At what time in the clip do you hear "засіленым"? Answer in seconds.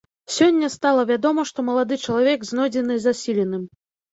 3.07-3.71